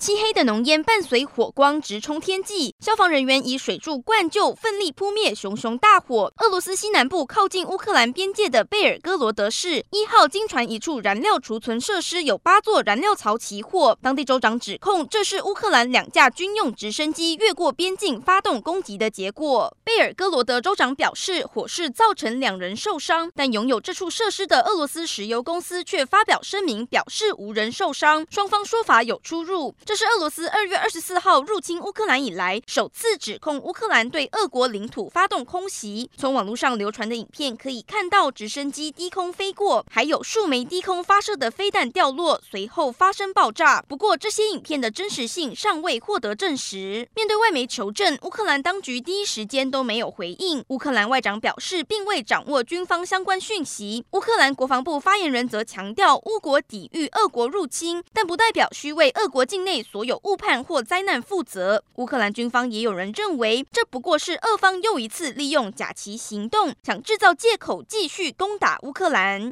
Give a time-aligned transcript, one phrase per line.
[0.00, 6.32] 漆黑的浓烟伴随火光直冲天际，消防人员以水柱灌救，奋力扑灭熊熊大火。
[6.38, 19.76] 俄罗斯西南部靠近乌克兰边界的贝尔哥罗德市一号经传一处燃料储存设施有八座燃料槽起火，当地州长指控这是乌克兰两架军用直升机越过边境发动攻击的结果。
[19.84, 29.74] 贝尔哥罗德州长表示，火势造成两人受伤，但拥有这处设施的俄罗斯石油公司却发表声明表示无人受伤，双方说法有出入。
[29.90, 36.08] 这是俄罗斯二月二十四号入侵乌克兰以来首次指控乌克兰对俄国领土发动空袭。
[36.16, 43.82] 从网络上流传的影片可以看到，直升机低空飞过，还有数枚低空发射的飞弹掉落，随后发生爆炸。
[43.88, 47.08] 不过，这些影片的真实性尚未获得证实。
[47.16, 50.64] 面对外媒求证，乌克兰当局第一时间都没有回应。
[50.68, 54.04] 乌克兰外长表示，并未掌握军方相关讯息。
[54.12, 61.82] 乌克兰国防部发言人则强调，乌国抵御俄国入侵，但不代表需为俄国境内所有误判或灾难负责。
[61.94, 69.48] 乌克兰军方也有人认为，这不过是俄方又一次利用假旗行动，想制造借口继续攻打乌克兰。